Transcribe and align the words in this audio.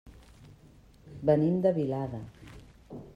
Venim 1.31 1.61
de 1.67 1.75
Vilada. 1.77 2.25